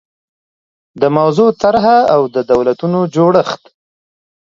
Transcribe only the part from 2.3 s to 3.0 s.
د دولتونو